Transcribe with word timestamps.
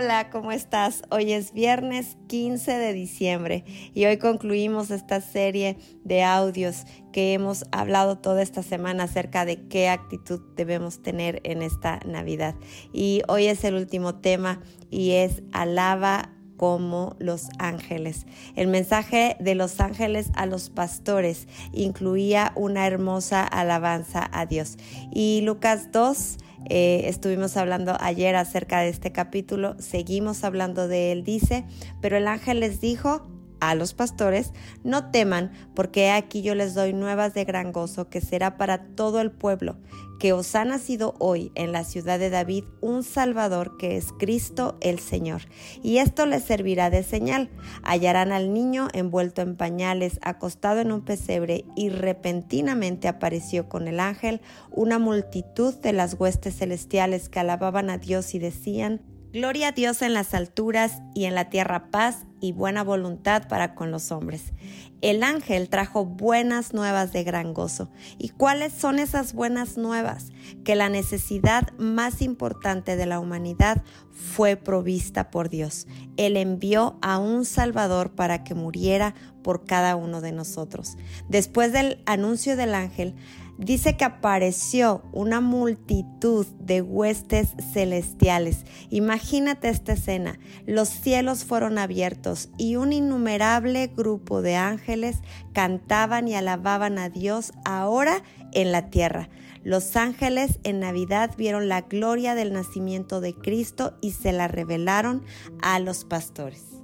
Hola, 0.00 0.30
¿cómo 0.30 0.52
estás? 0.52 1.02
Hoy 1.10 1.32
es 1.32 1.52
viernes 1.52 2.18
15 2.28 2.70
de 2.70 2.92
diciembre 2.92 3.64
y 3.94 4.04
hoy 4.04 4.16
concluimos 4.18 4.92
esta 4.92 5.20
serie 5.20 5.76
de 6.04 6.22
audios 6.22 6.84
que 7.12 7.32
hemos 7.32 7.64
hablado 7.72 8.16
toda 8.16 8.42
esta 8.42 8.62
semana 8.62 9.04
acerca 9.04 9.44
de 9.44 9.66
qué 9.66 9.88
actitud 9.88 10.40
debemos 10.54 11.02
tener 11.02 11.40
en 11.42 11.62
esta 11.62 11.98
Navidad. 12.06 12.54
Y 12.92 13.22
hoy 13.26 13.46
es 13.46 13.64
el 13.64 13.74
último 13.74 14.14
tema 14.14 14.60
y 14.88 15.14
es 15.14 15.42
alaba 15.50 16.30
como 16.58 17.16
los 17.18 17.48
ángeles. 17.58 18.26
El 18.56 18.68
mensaje 18.68 19.36
de 19.40 19.54
los 19.54 19.80
ángeles 19.80 20.30
a 20.34 20.44
los 20.44 20.68
pastores 20.68 21.48
incluía 21.72 22.52
una 22.54 22.86
hermosa 22.86 23.42
alabanza 23.44 24.28
a 24.30 24.44
Dios. 24.44 24.76
Y 25.10 25.40
Lucas 25.40 25.90
2 25.92 26.36
eh, 26.68 27.02
estuvimos 27.04 27.56
hablando 27.56 27.96
ayer 28.00 28.36
acerca 28.36 28.80
de 28.80 28.90
este 28.90 29.12
capítulo, 29.12 29.76
seguimos 29.78 30.44
hablando 30.44 30.88
de 30.88 31.12
él, 31.12 31.24
dice, 31.24 31.64
pero 32.02 32.18
el 32.18 32.28
ángel 32.28 32.60
les 32.60 32.80
dijo 32.80 33.26
a 33.60 33.74
los 33.74 33.94
pastores, 33.94 34.52
no 34.84 35.10
teman, 35.10 35.52
porque 35.74 36.10
aquí 36.10 36.42
yo 36.42 36.54
les 36.54 36.74
doy 36.74 36.92
nuevas 36.92 37.34
de 37.34 37.44
gran 37.44 37.72
gozo, 37.72 38.08
que 38.08 38.20
será 38.20 38.56
para 38.56 38.86
todo 38.94 39.20
el 39.20 39.30
pueblo, 39.30 39.76
que 40.18 40.32
os 40.32 40.54
ha 40.54 40.64
nacido 40.64 41.14
hoy 41.18 41.52
en 41.54 41.72
la 41.72 41.84
ciudad 41.84 42.18
de 42.18 42.30
David 42.30 42.64
un 42.80 43.02
Salvador 43.02 43.76
que 43.76 43.96
es 43.96 44.12
Cristo 44.18 44.76
el 44.80 44.98
Señor. 44.98 45.42
Y 45.82 45.98
esto 45.98 46.26
les 46.26 46.44
servirá 46.44 46.90
de 46.90 47.02
señal. 47.02 47.50
Hallarán 47.82 48.32
al 48.32 48.52
niño 48.52 48.88
envuelto 48.92 49.42
en 49.42 49.56
pañales, 49.56 50.18
acostado 50.22 50.80
en 50.80 50.92
un 50.92 51.02
pesebre, 51.04 51.64
y 51.76 51.90
repentinamente 51.90 53.08
apareció 53.08 53.68
con 53.68 53.88
el 53.88 54.00
ángel 54.00 54.40
una 54.70 54.98
multitud 54.98 55.74
de 55.74 55.92
las 55.92 56.14
huestes 56.18 56.56
celestiales 56.56 57.28
que 57.28 57.40
alababan 57.40 57.90
a 57.90 57.98
Dios 57.98 58.34
y 58.34 58.38
decían, 58.38 59.00
Gloria 59.30 59.68
a 59.68 59.72
Dios 59.72 60.00
en 60.00 60.14
las 60.14 60.32
alturas 60.32 61.02
y 61.14 61.26
en 61.26 61.34
la 61.34 61.50
tierra 61.50 61.90
paz 61.90 62.24
y 62.40 62.52
buena 62.52 62.82
voluntad 62.82 63.46
para 63.46 63.74
con 63.74 63.90
los 63.90 64.10
hombres. 64.10 64.54
El 65.02 65.22
ángel 65.22 65.68
trajo 65.68 66.06
buenas 66.06 66.72
nuevas 66.72 67.12
de 67.12 67.24
gran 67.24 67.52
gozo. 67.52 67.90
¿Y 68.16 68.30
cuáles 68.30 68.72
son 68.72 68.98
esas 68.98 69.34
buenas 69.34 69.76
nuevas? 69.76 70.30
Que 70.64 70.76
la 70.76 70.88
necesidad 70.88 71.72
más 71.76 72.22
importante 72.22 72.96
de 72.96 73.04
la 73.04 73.20
humanidad 73.20 73.82
fue 74.10 74.56
provista 74.56 75.30
por 75.30 75.50
Dios. 75.50 75.86
Él 76.16 76.38
envió 76.38 76.98
a 77.02 77.18
un 77.18 77.44
Salvador 77.44 78.14
para 78.14 78.44
que 78.44 78.54
muriera 78.54 79.14
por 79.42 79.66
cada 79.66 79.94
uno 79.94 80.22
de 80.22 80.32
nosotros. 80.32 80.96
Después 81.28 81.72
del 81.74 82.02
anuncio 82.06 82.56
del 82.56 82.74
ángel, 82.74 83.14
dice 83.58 83.96
que 83.96 84.04
apareció 84.04 85.02
una 85.12 85.40
multitud 85.40 86.46
de 86.60 86.80
huestes 86.80 87.54
celestiales. 87.72 88.64
Imagínate 88.88 89.68
esta 89.68 89.92
escena. 89.92 90.38
Los 90.66 90.88
cielos 90.88 91.44
fueron 91.44 91.76
abiertos 91.76 92.48
y 92.56 92.76
un 92.76 92.92
innumerable 92.92 93.88
grupo 93.88 94.40
de 94.40 94.56
ángeles 94.56 95.18
cantaban 95.52 96.28
y 96.28 96.34
alababan 96.34 96.98
a 96.98 97.10
Dios 97.10 97.52
ahora 97.64 98.22
en 98.52 98.72
la 98.72 98.90
tierra. 98.90 99.28
Los 99.64 99.96
ángeles 99.96 100.60
en 100.62 100.80
Navidad 100.80 101.34
vieron 101.36 101.68
la 101.68 101.82
gloria 101.82 102.34
del 102.34 102.52
nacimiento 102.52 103.20
de 103.20 103.34
Cristo 103.34 103.98
y 104.00 104.12
se 104.12 104.32
la 104.32 104.48
revelaron 104.48 105.24
a 105.60 105.78
los 105.80 106.04
pastores. 106.04 106.78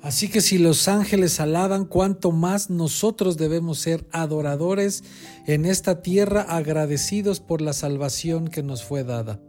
Así 0.00 0.28
que 0.28 0.40
si 0.40 0.58
los 0.58 0.86
ángeles 0.86 1.40
alaban, 1.40 1.84
cuánto 1.84 2.30
más 2.30 2.70
nosotros 2.70 3.36
debemos 3.36 3.78
ser 3.78 4.06
adoradores 4.12 5.02
en 5.46 5.64
esta 5.64 6.02
tierra 6.02 6.42
agradecidos 6.42 7.40
por 7.40 7.60
la 7.60 7.72
salvación 7.72 8.48
que 8.48 8.62
nos 8.62 8.84
fue 8.84 9.02
dada. 9.02 9.40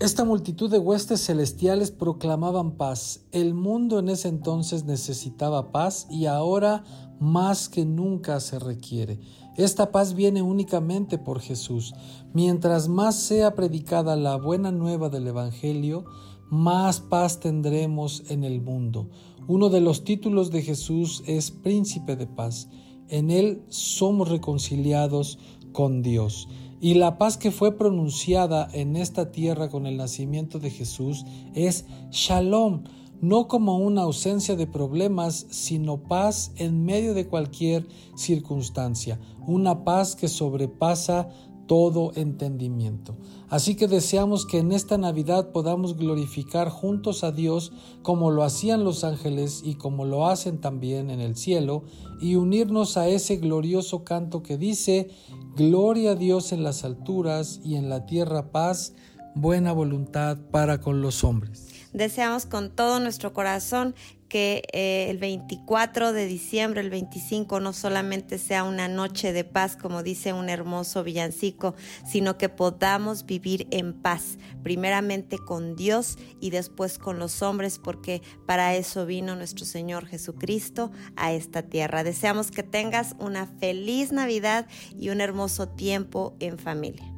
Esta 0.00 0.24
multitud 0.24 0.70
de 0.70 0.78
huestes 0.78 1.24
celestiales 1.24 1.92
proclamaban 1.92 2.72
paz. 2.72 3.20
El 3.30 3.54
mundo 3.54 4.00
en 4.00 4.08
ese 4.08 4.26
entonces 4.28 4.84
necesitaba 4.84 5.70
paz 5.70 6.08
y 6.10 6.26
ahora 6.26 6.82
más 7.20 7.68
que 7.68 7.84
nunca 7.84 8.40
se 8.40 8.58
requiere. 8.58 9.20
Esta 9.56 9.92
paz 9.92 10.14
viene 10.14 10.42
únicamente 10.42 11.16
por 11.16 11.40
Jesús. 11.40 11.94
Mientras 12.32 12.88
más 12.88 13.14
sea 13.14 13.54
predicada 13.54 14.16
la 14.16 14.36
buena 14.36 14.72
nueva 14.72 15.08
del 15.10 15.28
Evangelio, 15.28 16.04
más 16.50 17.00
paz 17.00 17.40
tendremos 17.40 18.24
en 18.28 18.44
el 18.44 18.60
mundo. 18.60 19.08
Uno 19.46 19.68
de 19.68 19.80
los 19.80 20.04
títulos 20.04 20.50
de 20.50 20.62
Jesús 20.62 21.22
es 21.26 21.50
Príncipe 21.50 22.16
de 22.16 22.26
Paz. 22.26 22.68
En 23.08 23.30
Él 23.30 23.62
somos 23.68 24.28
reconciliados 24.28 25.38
con 25.72 26.02
Dios. 26.02 26.48
Y 26.80 26.94
la 26.94 27.18
paz 27.18 27.36
que 27.36 27.50
fue 27.50 27.76
pronunciada 27.76 28.68
en 28.72 28.96
esta 28.96 29.32
tierra 29.32 29.70
con 29.70 29.86
el 29.86 29.96
nacimiento 29.96 30.58
de 30.58 30.70
Jesús 30.70 31.24
es 31.54 31.86
Shalom, 32.10 32.84
no 33.20 33.48
como 33.48 33.78
una 33.78 34.02
ausencia 34.02 34.54
de 34.54 34.66
problemas, 34.66 35.46
sino 35.50 36.02
paz 36.02 36.52
en 36.56 36.84
medio 36.84 37.14
de 37.14 37.26
cualquier 37.26 37.86
circunstancia, 38.16 39.18
una 39.46 39.84
paz 39.84 40.14
que 40.14 40.28
sobrepasa 40.28 41.30
todo 41.66 42.12
entendimiento. 42.14 43.16
Así 43.48 43.74
que 43.74 43.88
deseamos 43.88 44.46
que 44.46 44.58
en 44.58 44.72
esta 44.72 44.98
Navidad 44.98 45.52
podamos 45.52 45.96
glorificar 45.96 46.68
juntos 46.68 47.24
a 47.24 47.32
Dios 47.32 47.72
como 48.02 48.30
lo 48.30 48.42
hacían 48.42 48.84
los 48.84 49.04
ángeles 49.04 49.62
y 49.64 49.74
como 49.74 50.04
lo 50.04 50.26
hacen 50.26 50.60
también 50.60 51.10
en 51.10 51.20
el 51.20 51.36
cielo 51.36 51.84
y 52.20 52.36
unirnos 52.36 52.96
a 52.96 53.08
ese 53.08 53.36
glorioso 53.36 54.04
canto 54.04 54.42
que 54.42 54.58
dice, 54.58 55.10
Gloria 55.56 56.12
a 56.12 56.14
Dios 56.16 56.52
en 56.52 56.64
las 56.64 56.84
alturas 56.84 57.60
y 57.64 57.76
en 57.76 57.88
la 57.88 58.06
tierra 58.06 58.50
paz, 58.50 58.94
buena 59.36 59.72
voluntad 59.72 60.38
para 60.50 60.80
con 60.80 61.00
los 61.00 61.22
hombres. 61.22 61.73
Deseamos 61.94 62.44
con 62.44 62.70
todo 62.70 62.98
nuestro 62.98 63.32
corazón 63.32 63.94
que 64.28 64.64
eh, 64.72 65.06
el 65.10 65.18
24 65.18 66.12
de 66.12 66.26
diciembre, 66.26 66.80
el 66.80 66.90
25, 66.90 67.60
no 67.60 67.72
solamente 67.72 68.38
sea 68.38 68.64
una 68.64 68.88
noche 68.88 69.32
de 69.32 69.44
paz, 69.44 69.76
como 69.76 70.02
dice 70.02 70.32
un 70.32 70.48
hermoso 70.48 71.04
villancico, 71.04 71.76
sino 72.04 72.36
que 72.36 72.48
podamos 72.48 73.26
vivir 73.26 73.68
en 73.70 73.92
paz, 73.92 74.38
primeramente 74.64 75.38
con 75.38 75.76
Dios 75.76 76.18
y 76.40 76.50
después 76.50 76.98
con 76.98 77.20
los 77.20 77.42
hombres, 77.42 77.78
porque 77.78 78.22
para 78.44 78.74
eso 78.74 79.06
vino 79.06 79.36
nuestro 79.36 79.64
Señor 79.64 80.06
Jesucristo 80.06 80.90
a 81.14 81.32
esta 81.32 81.62
tierra. 81.62 82.02
Deseamos 82.02 82.50
que 82.50 82.64
tengas 82.64 83.14
una 83.20 83.46
feliz 83.46 84.10
Navidad 84.10 84.66
y 84.98 85.10
un 85.10 85.20
hermoso 85.20 85.68
tiempo 85.68 86.34
en 86.40 86.58
familia. 86.58 87.13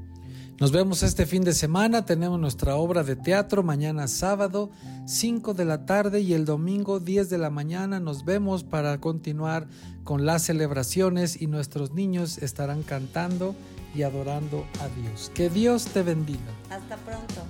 Nos 0.58 0.72
vemos 0.72 1.02
este 1.02 1.26
fin 1.26 1.44
de 1.44 1.52
semana, 1.52 2.06
tenemos 2.06 2.40
nuestra 2.40 2.76
obra 2.76 3.02
de 3.02 3.14
teatro 3.14 3.62
mañana 3.62 4.08
sábado 4.08 4.70
5 5.04 5.52
de 5.52 5.66
la 5.66 5.84
tarde 5.84 6.22
y 6.22 6.32
el 6.32 6.46
domingo 6.46 6.98
10 6.98 7.28
de 7.28 7.36
la 7.36 7.50
mañana 7.50 8.00
nos 8.00 8.24
vemos 8.24 8.64
para 8.64 8.98
continuar 8.98 9.66
con 10.02 10.24
las 10.24 10.44
celebraciones 10.44 11.42
y 11.42 11.46
nuestros 11.46 11.92
niños 11.92 12.38
estarán 12.38 12.82
cantando 12.84 13.54
y 13.94 14.02
adorando 14.02 14.64
a 14.80 14.88
Dios. 14.98 15.30
Que 15.34 15.50
Dios 15.50 15.84
te 15.86 16.02
bendiga. 16.02 16.40
Hasta 16.70 16.96
pronto. 16.96 17.42